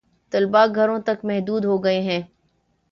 [0.33, 2.21] طلبا گھروں تک محدود ہو گئے ہیں